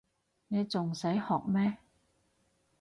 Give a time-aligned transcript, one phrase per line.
[0.47, 1.77] 你仲使學咩